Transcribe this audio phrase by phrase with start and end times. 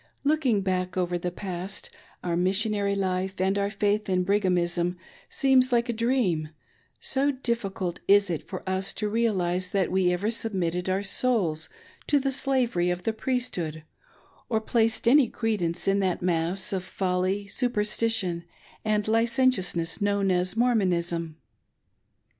[0.23, 1.91] Looking back over the past,
[2.23, 4.95] our Missionary life and our faith in Brighamism
[5.29, 6.49] seems like a dream,
[6.99, 11.69] so diffi cult is it for us to realise that we ever submitted our souls
[12.07, 13.83] to the slavery of the Priesthood
[14.49, 18.43] or placed any credence in that mass of folly, superstition,
[18.83, 21.35] and licentiousness, known as Mor monism.